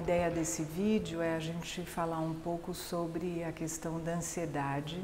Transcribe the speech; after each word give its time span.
ideia 0.00 0.30
desse 0.30 0.62
vídeo 0.62 1.20
é 1.20 1.36
a 1.36 1.38
gente 1.38 1.82
falar 1.82 2.20
um 2.20 2.32
pouco 2.32 2.72
sobre 2.72 3.44
a 3.44 3.52
questão 3.52 4.00
da 4.00 4.14
ansiedade 4.14 4.98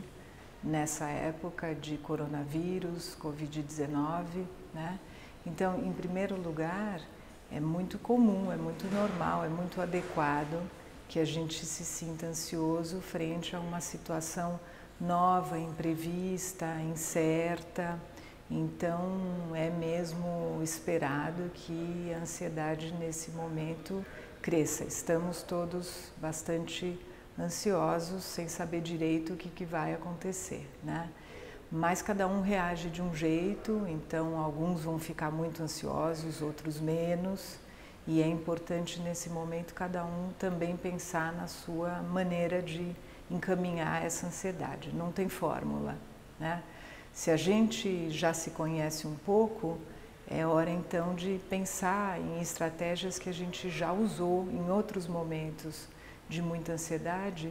nessa 0.64 1.06
época 1.06 1.74
de 1.74 1.98
coronavírus, 1.98 3.14
Covid-19, 3.22 4.46
né? 4.72 4.98
Então, 5.44 5.78
em 5.84 5.92
primeiro 5.92 6.34
lugar, 6.40 7.02
é 7.52 7.60
muito 7.60 7.98
comum, 7.98 8.50
é 8.50 8.56
muito 8.56 8.86
normal, 8.86 9.44
é 9.44 9.48
muito 9.48 9.82
adequado 9.82 10.66
que 11.08 11.20
a 11.20 11.26
gente 11.26 11.66
se 11.66 11.84
sinta 11.84 12.26
ansioso 12.26 13.02
frente 13.02 13.54
a 13.54 13.60
uma 13.60 13.82
situação 13.82 14.58
nova, 14.98 15.58
imprevista, 15.58 16.66
incerta. 16.90 18.00
Então, 18.50 19.54
é 19.54 19.68
mesmo 19.70 20.60
esperado 20.62 21.50
que 21.52 22.12
a 22.14 22.22
ansiedade 22.22 22.94
nesse 22.94 23.32
momento 23.32 24.04
cresça. 24.40 24.84
Estamos 24.84 25.42
todos 25.42 26.12
bastante 26.18 26.98
ansiosos, 27.38 28.22
sem 28.22 28.48
saber 28.48 28.80
direito 28.80 29.32
o 29.32 29.36
que, 29.36 29.48
que 29.48 29.64
vai 29.64 29.92
acontecer, 29.92 30.68
né? 30.82 31.10
Mas 31.70 32.00
cada 32.00 32.28
um 32.28 32.40
reage 32.40 32.88
de 32.88 33.02
um 33.02 33.12
jeito, 33.12 33.84
então 33.88 34.38
alguns 34.38 34.82
vão 34.82 35.00
ficar 35.00 35.32
muito 35.32 35.60
ansiosos, 35.62 36.40
outros 36.40 36.80
menos, 36.80 37.58
e 38.06 38.22
é 38.22 38.26
importante 38.26 39.00
nesse 39.00 39.28
momento 39.28 39.74
cada 39.74 40.04
um 40.04 40.30
também 40.38 40.76
pensar 40.76 41.32
na 41.32 41.48
sua 41.48 42.00
maneira 42.02 42.62
de 42.62 42.94
encaminhar 43.28 44.04
essa 44.04 44.28
ansiedade. 44.28 44.92
Não 44.94 45.10
tem 45.10 45.28
fórmula, 45.28 45.96
né? 46.38 46.62
Se 47.16 47.30
a 47.30 47.36
gente 47.36 48.10
já 48.10 48.34
se 48.34 48.50
conhece 48.50 49.06
um 49.06 49.14
pouco, 49.14 49.78
é 50.30 50.46
hora 50.46 50.68
então 50.68 51.14
de 51.14 51.40
pensar 51.48 52.20
em 52.20 52.42
estratégias 52.42 53.18
que 53.18 53.30
a 53.30 53.32
gente 53.32 53.70
já 53.70 53.90
usou 53.90 54.46
em 54.52 54.70
outros 54.70 55.06
momentos 55.06 55.88
de 56.28 56.42
muita 56.42 56.72
ansiedade 56.72 57.50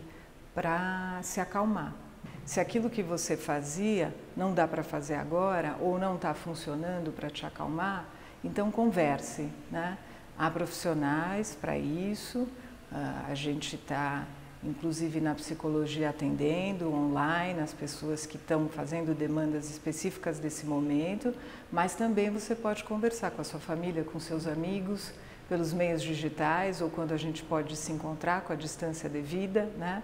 para 0.54 1.20
se 1.24 1.40
acalmar. 1.40 1.96
Se 2.46 2.60
aquilo 2.60 2.92
que 2.92 3.02
você 3.02 3.36
fazia 3.36 4.14
não 4.38 4.54
dá 4.54 4.68
para 4.68 4.84
fazer 4.84 5.16
agora 5.16 5.76
ou 5.82 5.98
não 5.98 6.14
está 6.16 6.36
funcionando 6.36 7.12
para 7.12 7.32
te 7.32 7.44
acalmar, 7.44 8.06
então 8.44 8.70
converse. 8.70 9.50
Né? 9.72 9.98
Há 10.38 10.48
profissionais 10.52 11.58
para 11.60 11.76
isso, 11.76 12.48
ah, 12.92 13.26
a 13.30 13.34
gente 13.34 13.78
está 13.78 14.28
inclusive 14.66 15.22
na 15.22 15.36
psicologia 15.36 16.10
atendendo 16.10 16.92
online 16.92 17.60
as 17.60 17.74
pessoas 17.74 18.26
que 18.26 18.38
estão 18.38 18.68
fazendo 18.68 19.14
demandas 19.14 19.70
específicas 19.70 20.40
desse 20.40 20.66
momento, 20.66 21.34
mas 21.72 21.96
também 21.96 22.30
você 22.30 22.56
pode 22.56 22.84
conversar 22.84 23.32
com 23.32 23.42
a 23.42 23.44
sua 23.44 23.60
família, 23.60 24.04
com 24.04 24.20
seus 24.20 24.48
amigos, 24.48 25.14
pelos 25.48 25.72
meios 25.72 26.02
digitais 26.02 26.82
ou 26.82 26.90
quando 26.90 27.12
a 27.14 27.18
gente 27.18 27.44
pode 27.44 27.76
se 27.76 27.92
encontrar 27.92 28.42
com 28.42 28.54
a 28.54 28.56
distância 28.56 29.08
devida, 29.08 29.70
né? 29.78 30.02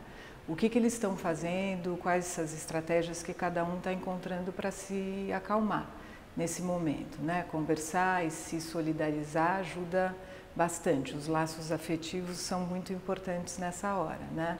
O 0.47 0.55
que, 0.55 0.69
que 0.69 0.77
eles 0.77 0.93
estão 0.93 1.15
fazendo, 1.15 1.97
quais 1.97 2.37
as 2.37 2.53
estratégias 2.53 3.23
que 3.23 3.33
cada 3.33 3.63
um 3.63 3.77
está 3.77 3.93
encontrando 3.93 4.51
para 4.51 4.71
se 4.71 5.31
acalmar 5.33 5.89
nesse 6.35 6.61
momento, 6.61 7.21
né? 7.21 7.45
Conversar 7.51 8.25
e 8.25 8.31
se 8.31 8.61
solidarizar 8.61 9.59
ajuda 9.59 10.15
bastante. 10.55 11.15
Os 11.15 11.27
laços 11.27 11.71
afetivos 11.71 12.37
são 12.37 12.61
muito 12.61 12.91
importantes 12.93 13.57
nessa 13.57 13.93
hora, 13.95 14.25
né? 14.33 14.59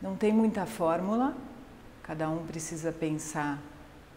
Não 0.00 0.16
tem 0.16 0.32
muita 0.32 0.66
fórmula, 0.66 1.34
cada 2.02 2.28
um 2.28 2.44
precisa 2.46 2.90
pensar 2.90 3.60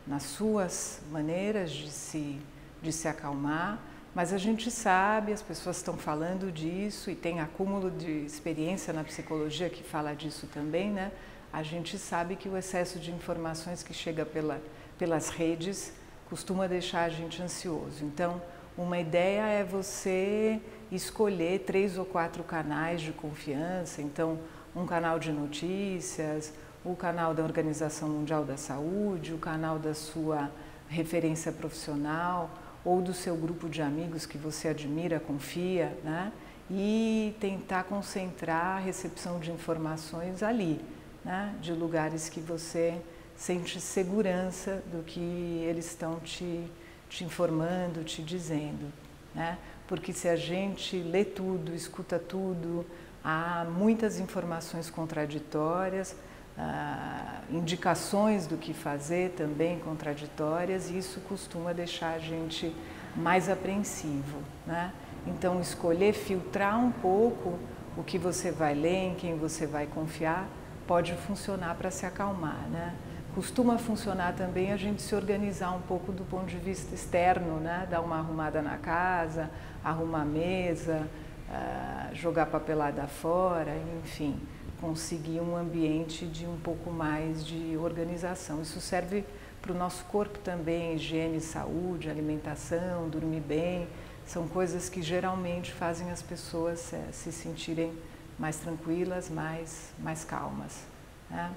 nas 0.07 0.23
suas 0.23 1.01
maneiras 1.11 1.71
de 1.71 1.89
se, 1.89 2.39
de 2.81 2.91
se 2.91 3.07
acalmar, 3.07 3.79
mas 4.13 4.31
a 4.33 4.37
gente 4.37 4.71
sabe, 4.71 5.33
as 5.33 5.41
pessoas 5.41 5.77
estão 5.77 5.97
falando 5.97 6.51
disso 6.51 7.11
e 7.11 7.15
tem 7.15 7.41
acúmulo 7.41 7.91
de 7.91 8.25
experiência 8.25 8.93
na 8.93 9.03
psicologia 9.03 9.69
que 9.69 9.83
fala 9.83 10.15
disso 10.15 10.47
também, 10.47 10.89
né? 10.89 11.11
A 11.51 11.61
gente 11.63 11.97
sabe 11.97 12.35
que 12.35 12.49
o 12.49 12.57
excesso 12.57 12.99
de 12.99 13.11
informações 13.11 13.83
que 13.83 13.93
chega 13.93 14.25
pela, 14.25 14.61
pelas 14.97 15.29
redes 15.29 15.93
costuma 16.29 16.67
deixar 16.67 17.03
a 17.03 17.09
gente 17.09 17.41
ansioso. 17.41 18.03
Então, 18.03 18.41
uma 18.77 18.99
ideia 18.99 19.47
é 19.47 19.63
você 19.63 20.59
escolher 20.91 21.59
três 21.59 21.97
ou 21.97 22.05
quatro 22.05 22.43
canais 22.43 23.01
de 23.01 23.11
confiança, 23.11 24.01
então 24.01 24.39
um 24.75 24.85
canal 24.85 25.17
de 25.17 25.31
notícias, 25.31 26.53
o 26.83 26.95
canal 26.95 27.33
da 27.33 27.41
Organização 27.41 28.09
Mundial 28.09 28.43
da 28.43 28.57
Saúde, 28.57 29.33
o 29.33 29.37
canal 29.37 29.79
da 29.79 29.93
sua 29.93 30.51
referência 30.89 31.51
profissional 31.51 32.49
ou 32.83 33.01
do 33.01 33.13
seu 33.13 33.35
grupo 33.35 33.67
de 33.67 33.81
amigos 33.81 34.25
que 34.25 34.37
você 34.37 34.67
admira, 34.67 35.19
confia, 35.19 35.97
né? 36.03 36.31
E 36.69 37.35
tentar 37.39 37.85
concentrar 37.85 38.77
a 38.77 38.79
recepção 38.79 39.39
de 39.39 39.51
informações 39.51 40.43
ali, 40.43 40.79
né? 41.23 41.55
De 41.61 41.71
lugares 41.73 42.29
que 42.29 42.39
você 42.39 43.01
sente 43.35 43.79
segurança 43.79 44.83
do 44.91 45.01
que 45.03 45.19
eles 45.67 45.85
estão 45.85 46.19
te 46.19 46.69
te 47.15 47.23
informando, 47.23 48.03
te 48.03 48.21
dizendo. 48.21 48.91
Né? 49.33 49.57
Porque 49.87 50.11
se 50.11 50.27
a 50.27 50.35
gente 50.35 50.97
lê 50.97 51.23
tudo, 51.23 51.73
escuta 51.73 52.19
tudo, 52.19 52.85
há 53.23 53.65
muitas 53.65 54.19
informações 54.19 54.89
contraditórias, 54.89 56.15
ah, 56.57 57.41
indicações 57.49 58.47
do 58.47 58.57
que 58.57 58.73
fazer 58.73 59.31
também 59.31 59.79
contraditórias, 59.79 60.89
e 60.89 60.97
isso 60.97 61.21
costuma 61.21 61.73
deixar 61.73 62.13
a 62.13 62.19
gente 62.19 62.75
mais 63.15 63.49
apreensivo. 63.49 64.39
Né? 64.67 64.91
Então, 65.25 65.61
escolher 65.61 66.13
filtrar 66.13 66.77
um 66.77 66.91
pouco 66.91 67.57
o 67.97 68.03
que 68.03 68.17
você 68.17 68.51
vai 68.51 68.73
ler, 68.73 69.11
em 69.11 69.15
quem 69.15 69.37
você 69.37 69.65
vai 69.65 69.87
confiar, 69.87 70.47
pode 70.85 71.13
funcionar 71.13 71.75
para 71.75 71.89
se 71.89 72.05
acalmar. 72.05 72.67
Né? 72.69 72.93
Costuma 73.35 73.77
funcionar 73.77 74.33
também 74.33 74.71
a 74.71 74.77
gente 74.77 75.01
se 75.01 75.13
organizar 75.13 75.71
um 75.71 75.81
pouco 75.81 76.13
do 76.13 76.23
ponto 76.23 76.45
de 76.45 76.55
vista 76.55 76.95
externo, 76.95 77.59
né? 77.59 77.85
dar 77.91 77.99
uma 77.99 78.17
arrumada 78.17 78.61
na 78.61 78.77
casa, 78.77 79.51
arrumar 79.83 80.21
a 80.21 80.25
mesa, 80.25 81.05
uh, 81.49 82.15
jogar 82.15 82.45
papelada 82.45 83.05
fora, 83.07 83.75
enfim, 84.01 84.39
conseguir 84.79 85.41
um 85.41 85.53
ambiente 85.53 86.25
de 86.25 86.45
um 86.45 86.57
pouco 86.57 86.89
mais 86.89 87.45
de 87.45 87.75
organização. 87.75 88.61
Isso 88.61 88.79
serve 88.79 89.25
para 89.61 89.73
o 89.73 89.75
nosso 89.75 90.05
corpo 90.05 90.39
também, 90.39 90.95
higiene, 90.95 91.41
saúde, 91.41 92.09
alimentação, 92.09 93.09
dormir 93.09 93.41
bem, 93.41 93.85
são 94.25 94.47
coisas 94.47 94.87
que 94.87 95.01
geralmente 95.01 95.73
fazem 95.73 96.09
as 96.09 96.21
pessoas 96.21 96.93
uh, 96.93 97.11
se 97.11 97.33
sentirem 97.33 97.91
mais 98.39 98.55
tranquilas, 98.55 99.29
mais, 99.29 99.91
mais 99.99 100.23
calmas. 100.23 100.85
Né? 101.29 101.51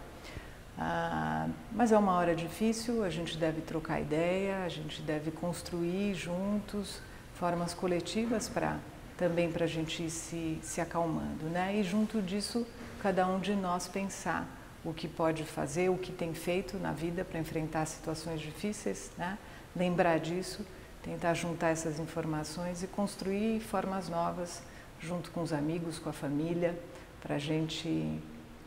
Ah, 0.78 1.49
mas 1.72 1.91
é 1.91 1.99
uma 1.99 2.12
hora 2.12 2.37
difícil, 2.37 3.03
a 3.03 3.11
gente 3.11 3.37
deve 3.37 3.61
trocar 3.61 4.00
ideia, 4.00 4.62
a 4.65 4.69
gente 4.69 5.03
deve 5.03 5.33
construir 5.33 6.15
juntos 6.15 7.00
formas 7.34 7.75
coletivas 7.75 8.49
para 8.49 8.78
também 9.17 9.50
para 9.50 9.65
a 9.65 9.69
gente 9.69 10.05
ir 10.05 10.11
se, 10.11 10.61
se 10.62 10.81
acalmando, 10.81 11.47
né? 11.47 11.75
E 11.75 11.83
junto 11.83 12.22
disso, 12.22 12.65
cada 13.03 13.27
um 13.27 13.41
de 13.41 13.53
nós 13.55 13.88
pensar 13.88 14.47
o 14.84 14.94
que 14.94 15.09
pode 15.09 15.43
fazer, 15.43 15.91
o 15.91 15.99
que 15.99 16.12
tem 16.12 16.33
feito 16.33 16.78
na 16.78 16.93
vida 16.93 17.25
para 17.25 17.41
enfrentar 17.41 17.84
situações 17.87 18.41
difíceis, 18.41 19.11
né? 19.19 19.37
Lembrar 19.75 20.21
disso, 20.21 20.65
tentar 21.03 21.34
juntar 21.34 21.71
essas 21.71 21.99
informações 21.99 22.84
e 22.84 22.87
construir 22.87 23.59
formas 23.59 24.09
novas 24.09 24.62
junto 25.00 25.33
com 25.33 25.43
os 25.43 25.53
amigos, 25.53 25.99
com 25.99 26.11
a 26.11 26.12
família, 26.12 26.78
para 27.21 27.34
a 27.34 27.38
gente 27.38 28.21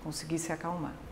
conseguir 0.03 0.39
se 0.39 0.51
acalmar. 0.51 1.10